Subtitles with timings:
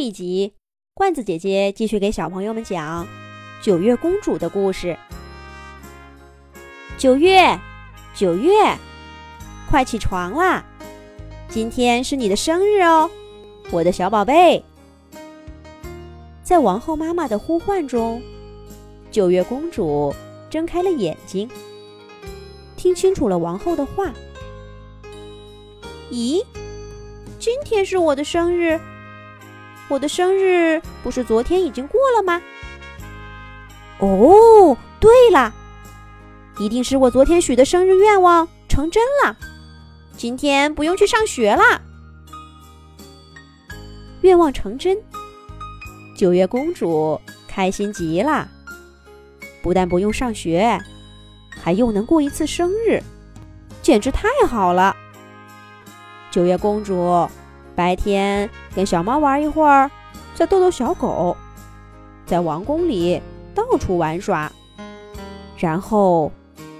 [0.00, 0.54] 一集，
[0.94, 3.06] 罐子姐姐继续给小朋友们讲
[3.62, 4.96] 九月公主的故事。
[6.96, 7.58] 九月，
[8.14, 8.50] 九月，
[9.68, 10.64] 快起床啦！
[11.48, 13.10] 今天是你的生日哦，
[13.70, 14.64] 我的小宝贝。
[16.42, 18.22] 在王后妈妈的呼唤中，
[19.10, 20.14] 九月公主
[20.48, 21.48] 睁开了眼睛，
[22.76, 24.12] 听清楚了王后的话。
[26.10, 26.42] 咦，
[27.38, 28.80] 今天是我的生日？
[29.90, 32.40] 我的生日不是昨天已经过了吗？
[33.98, 35.52] 哦，对了。
[36.60, 39.36] 一定是我昨天许的生日愿望成真了，
[40.16, 41.82] 今天不用去上学了。
[44.20, 44.96] 愿望成真，
[46.16, 48.46] 九月公主开心极了，
[49.60, 50.78] 不但不用上学，
[51.50, 53.02] 还又能过一次生日，
[53.82, 54.94] 简直太好了。
[56.30, 57.28] 九月公主
[57.80, 59.90] 白天跟小猫玩一会儿，
[60.34, 61.34] 再逗逗小狗，
[62.26, 63.22] 在王宫里
[63.54, 64.52] 到处玩耍，
[65.56, 66.30] 然后。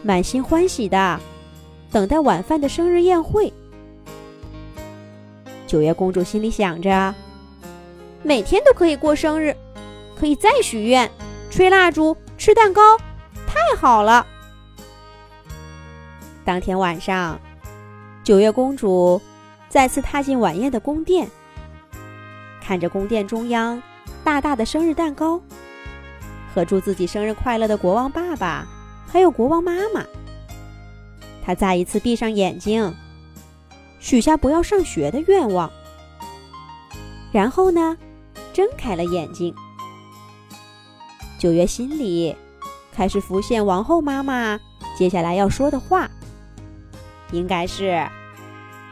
[0.02, 1.20] 满心欢喜的
[1.92, 3.52] 等待晚饭的生日宴会。
[5.66, 7.14] 九月公主心里想着，
[8.22, 9.54] 每天都可以过生日，
[10.18, 11.10] 可以再许愿、
[11.50, 12.96] 吹蜡烛、吃蛋糕，
[13.46, 14.26] 太好了。
[16.46, 17.38] 当天晚上，
[18.24, 19.20] 九月公主
[19.70, 21.30] 再次踏进晚宴的宫殿，
[22.60, 23.80] 看着宫殿中央
[24.24, 25.40] 大大的生日蛋糕
[26.52, 28.66] 和祝自己生日快乐的国王爸爸。
[29.12, 30.04] 还有国王妈妈，
[31.44, 32.94] 他再一次闭上眼睛，
[33.98, 35.68] 许下不要上学的愿望。
[37.32, 37.96] 然后呢，
[38.52, 39.52] 睁开了眼睛。
[41.38, 42.36] 九月心里
[42.92, 44.60] 开始浮现王后妈妈
[44.96, 46.08] 接下来要说的话，
[47.32, 48.06] 应该是：“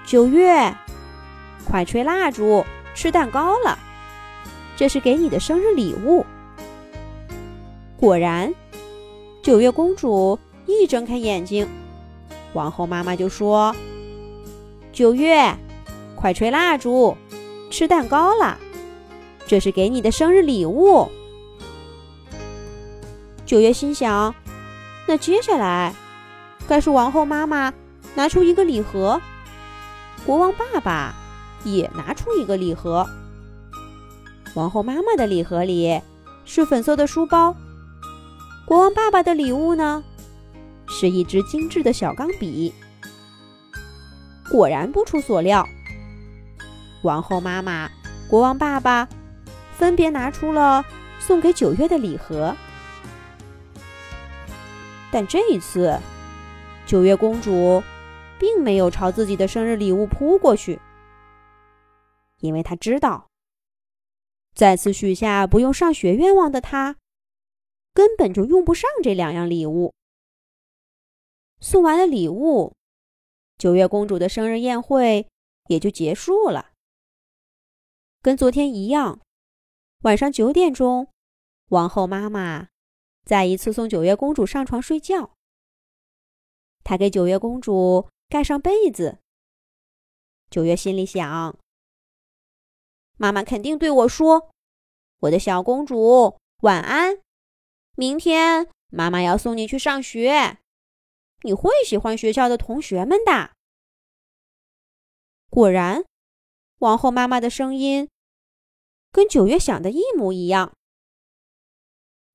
[0.08, 0.74] 九月，
[1.66, 2.64] 快吹蜡烛，
[2.94, 3.78] 吃蛋糕了，
[4.74, 6.24] 这是给你的生日礼物。”
[8.00, 8.54] 果然。
[9.42, 11.66] 九月公主一睁开眼睛，
[12.54, 13.74] 王后妈妈就说
[14.92, 15.54] ：“九月，
[16.14, 17.16] 快吹蜡烛，
[17.70, 18.58] 吃蛋糕了，
[19.46, 21.08] 这是给你的生日礼物。”
[23.44, 24.34] 九月心想
[25.06, 25.94] ：“那接下来
[26.66, 27.72] 该是王后妈妈
[28.14, 29.20] 拿出一个礼盒，
[30.28, 31.14] 国王爸爸
[31.64, 33.08] 也拿出一个礼盒。
[34.54, 36.02] 王后妈妈的礼盒里
[36.44, 37.56] 是粉色的书包。”
[38.68, 40.04] 国王爸爸的礼物呢，
[40.86, 42.74] 是一支精致的小钢笔。
[44.50, 45.66] 果然不出所料，
[47.00, 47.88] 王后妈妈、
[48.28, 49.08] 国王爸爸
[49.78, 50.84] 分别拿出了
[51.18, 52.54] 送给九月的礼盒。
[55.10, 55.98] 但这一次，
[56.84, 57.82] 九月公主
[58.38, 60.80] 并没有朝自己的生日礼物扑过去，
[62.40, 63.28] 因为他知道，
[64.54, 66.96] 再次许下不用上学愿望的他。
[67.94, 69.92] 根本就用不上这两样礼物。
[71.58, 72.72] 送完了礼物，
[73.56, 75.26] 九月公主的生日宴会
[75.66, 76.70] 也就结束了。
[78.22, 79.20] 跟昨天一样，
[80.02, 81.08] 晚上九点钟，
[81.70, 82.68] 王后妈妈
[83.24, 85.32] 再一次送九月公主上床睡觉。
[86.84, 89.18] 她给九月公主盖上被子。
[90.50, 91.58] 九月心里想：
[93.16, 94.50] 妈妈肯定对我说
[95.20, 97.20] ：“我的小公主，晚安。”
[97.96, 100.58] 明天妈妈要送你去上学，
[101.42, 103.52] 你会喜欢学校的同学们的。
[105.50, 106.04] 果然，
[106.78, 108.08] 王后妈妈的声音
[109.10, 110.76] 跟九月想的一模一样。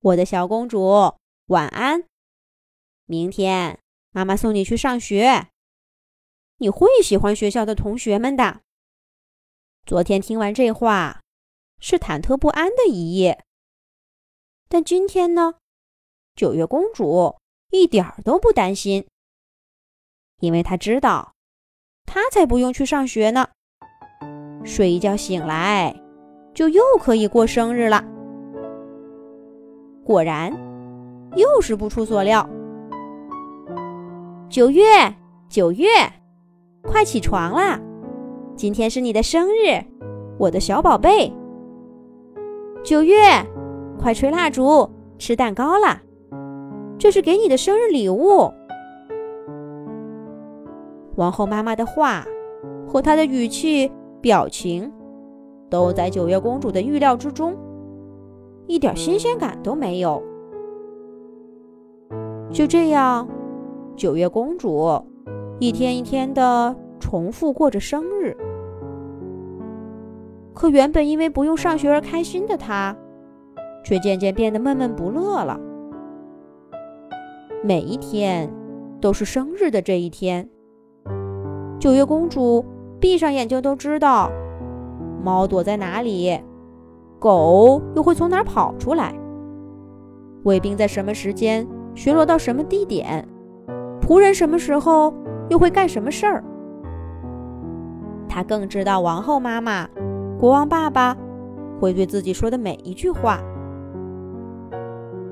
[0.00, 1.16] 我的小公主，
[1.46, 2.04] 晚安。
[3.06, 5.48] 明天妈妈送你去上学，
[6.64, 8.62] 你会喜欢学校的同学们的。
[9.84, 11.20] 昨天听完这话，
[11.78, 13.44] 是忐忑不安的一夜。
[14.70, 15.56] 但今天呢，
[16.34, 17.36] 九月公主
[17.70, 19.06] 一点儿都不担心，
[20.40, 21.34] 因为她知道，
[22.06, 23.50] 她才不用去上学呢。
[24.64, 25.94] 睡一觉醒来，
[26.54, 28.02] 就又可以过生日了。
[30.02, 30.50] 果然，
[31.36, 32.48] 又是不出所料。
[34.48, 34.82] 九月，
[35.50, 35.86] 九月，
[36.84, 37.80] 快起床啦！
[38.54, 39.82] 今天是你的生日，
[40.38, 41.32] 我的小宝贝。
[42.82, 43.16] 九月。
[43.96, 46.02] 快吹蜡烛，吃蛋糕啦，
[46.98, 48.52] 这是给你的生日礼物。
[51.14, 52.26] 王后妈妈的话
[52.86, 53.90] 和她的语气、
[54.20, 54.92] 表情，
[55.70, 57.56] 都在九月公主的预料之中，
[58.66, 60.22] 一点新鲜感都没有。
[62.50, 63.26] 就这样，
[63.96, 65.02] 九月公主
[65.60, 68.36] 一天一天的重复过着生日。
[70.52, 72.96] 可原本因为不用上学而开心的她，
[73.84, 75.58] 却渐渐变得闷闷不乐了。
[77.62, 78.52] 每一天
[79.00, 80.48] 都是生日的这一天，
[81.78, 82.64] 九月公主
[83.00, 84.30] 闭上眼睛都知道，
[85.22, 86.38] 猫躲在哪里，
[87.18, 89.14] 狗又会从哪儿跑出来，
[90.44, 93.26] 卫兵在什么时间巡逻到什么地点，
[94.00, 95.12] 仆人什么时候
[95.48, 96.42] 又会干什么事儿。
[98.28, 99.88] 他更知道王后妈妈。
[100.36, 101.16] 国王爸爸
[101.80, 103.40] 会对自己说的每一句话，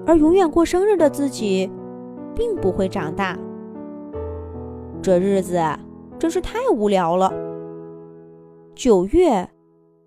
[0.07, 1.71] 而永远过生日的自己
[2.35, 3.37] 并不会长大。
[5.03, 5.61] 这日子
[6.19, 7.31] 真是太无聊了。
[8.75, 9.47] 九月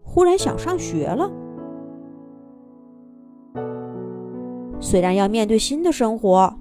[0.01, 1.29] 忽然想上学了，
[4.79, 6.51] 虽然要面对新的生活，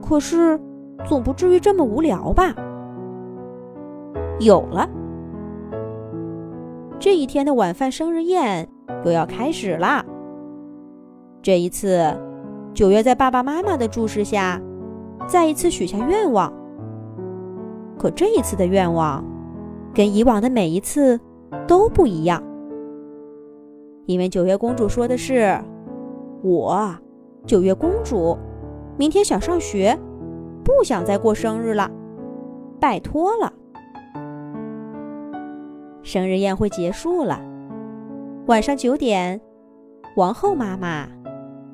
[0.00, 0.58] 可是
[1.04, 2.54] 总不至于这么无聊吧？
[4.38, 4.88] 有了。
[6.98, 8.68] 这一天的晚饭生日宴
[9.04, 10.04] 又要开始了。
[11.42, 12.14] 这一次，
[12.74, 14.60] 九月在爸爸妈妈的注视下，
[15.26, 16.52] 再一次许下愿望。
[17.98, 19.24] 可这一次的愿望，
[19.94, 21.20] 跟以往的每一次
[21.66, 22.42] 都不一样。
[24.06, 25.58] 因为九月公主说的是
[26.42, 26.94] ：“我，
[27.44, 28.36] 九月公主，
[28.96, 29.98] 明天想上学，
[30.64, 31.90] 不想再过生日了，
[32.80, 33.52] 拜托了。”
[36.06, 37.40] 生日宴会结束了，
[38.46, 39.40] 晚上九点，
[40.16, 41.08] 王后妈妈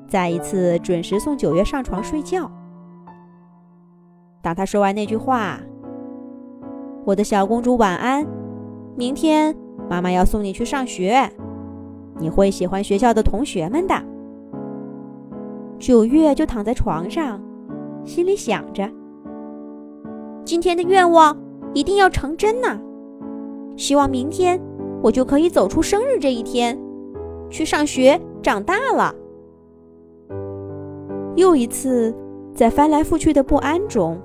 [0.07, 2.49] 再一次准时送九月上床睡觉。
[4.41, 5.59] 当她说完那句话
[7.05, 8.25] ：“我的小公主晚安，
[8.95, 9.55] 明天
[9.87, 11.29] 妈妈要送你去上学，
[12.17, 13.93] 你会喜欢学校的同学们的。”
[15.77, 17.39] 九月就躺在床上，
[18.03, 18.89] 心里想着
[20.43, 21.37] ：“今天的愿望
[21.75, 22.79] 一定要成真呐！”
[23.75, 24.61] 希望明天
[25.01, 26.79] 我就可以走出生日这一天，
[27.49, 29.13] 去上学长大了。
[31.35, 32.13] 又一次
[32.53, 34.17] 在翻来覆去的不安中，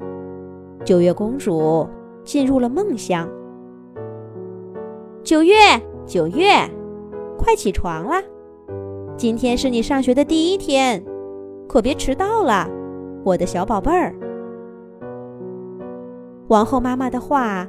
[0.84, 1.88] 九月公主
[2.22, 3.28] 进入了梦乡。
[5.24, 5.54] 九月，
[6.06, 6.52] 九月，
[7.38, 8.22] 快起床啦！
[9.16, 11.02] 今天是你上学的第一天，
[11.66, 12.68] 可别迟到了，
[13.24, 14.14] 我的小宝贝儿。
[16.48, 17.66] 王后妈妈的话。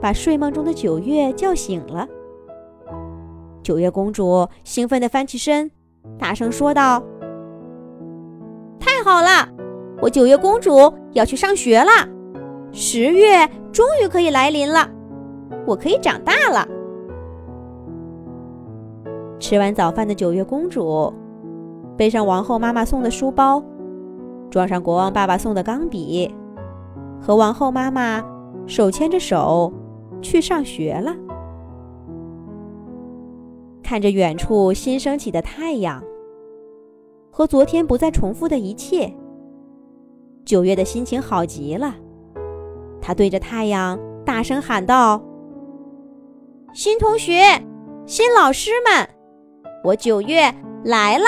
[0.00, 2.06] 把睡梦中的九月叫醒了。
[3.62, 5.70] 九月公主兴奋地翻起身，
[6.18, 7.02] 大声说道
[8.78, 9.48] ：“太好了，
[10.02, 11.86] 我九月公主要去上学了！
[12.72, 14.86] 十月终于可以来临了，
[15.66, 16.68] 我可以长大了。”
[19.40, 21.10] 吃完早饭的九月公主，
[21.96, 23.62] 背上王后妈妈送的书包，
[24.50, 26.34] 装上国王爸爸送的钢笔，
[27.20, 28.22] 和王后妈妈
[28.66, 29.72] 手牵着手。
[30.24, 31.14] 去上学了。
[33.82, 36.02] 看着远处新升起的太阳，
[37.30, 39.14] 和昨天不再重复的一切，
[40.44, 41.94] 九月的心情好极了。
[43.00, 45.22] 他对着太阳大声喊道
[46.72, 47.42] ：“新同学，
[48.06, 49.06] 新老师们，
[49.84, 51.24] 我九月来了！”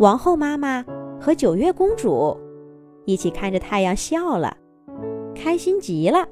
[0.00, 0.84] 王后妈妈
[1.20, 2.36] 和九月公主
[3.04, 4.56] 一起看着太阳笑了，
[5.34, 6.26] 开心极了。